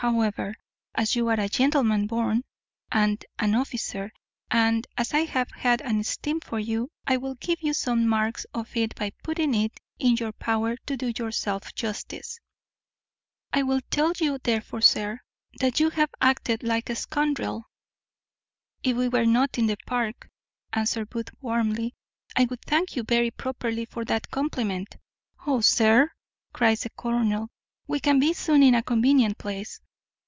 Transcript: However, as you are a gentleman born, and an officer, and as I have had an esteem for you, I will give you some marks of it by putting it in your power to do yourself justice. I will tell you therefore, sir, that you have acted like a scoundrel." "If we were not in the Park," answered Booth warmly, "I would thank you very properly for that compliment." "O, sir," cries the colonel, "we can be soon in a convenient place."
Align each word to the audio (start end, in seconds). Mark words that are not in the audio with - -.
However, 0.01 0.55
as 0.95 1.15
you 1.15 1.27
are 1.27 1.39
a 1.39 1.47
gentleman 1.47 2.07
born, 2.07 2.43
and 2.91 3.23
an 3.37 3.53
officer, 3.53 4.11
and 4.49 4.87
as 4.97 5.13
I 5.13 5.19
have 5.25 5.51
had 5.51 5.79
an 5.81 5.99
esteem 5.99 6.39
for 6.39 6.57
you, 6.59 6.89
I 7.05 7.17
will 7.17 7.35
give 7.35 7.61
you 7.61 7.75
some 7.75 8.07
marks 8.07 8.47
of 8.51 8.75
it 8.75 8.95
by 8.95 9.11
putting 9.21 9.53
it 9.53 9.79
in 9.99 10.15
your 10.15 10.31
power 10.31 10.75
to 10.87 10.97
do 10.97 11.13
yourself 11.15 11.75
justice. 11.75 12.39
I 13.53 13.61
will 13.61 13.79
tell 13.91 14.13
you 14.19 14.39
therefore, 14.41 14.81
sir, 14.81 15.19
that 15.59 15.79
you 15.79 15.91
have 15.91 16.09
acted 16.19 16.63
like 16.63 16.89
a 16.89 16.95
scoundrel." 16.95 17.65
"If 18.81 18.97
we 18.97 19.07
were 19.07 19.27
not 19.27 19.59
in 19.59 19.67
the 19.67 19.77
Park," 19.85 20.27
answered 20.73 21.11
Booth 21.11 21.29
warmly, 21.41 21.93
"I 22.35 22.45
would 22.45 22.63
thank 22.63 22.95
you 22.95 23.03
very 23.03 23.29
properly 23.29 23.85
for 23.85 24.03
that 24.05 24.31
compliment." 24.31 24.95
"O, 25.45 25.61
sir," 25.61 26.09
cries 26.53 26.79
the 26.81 26.89
colonel, 26.89 27.49
"we 27.85 27.99
can 27.99 28.19
be 28.19 28.33
soon 28.33 28.63
in 28.63 28.73
a 28.73 28.81
convenient 28.81 29.37
place." 29.37 29.79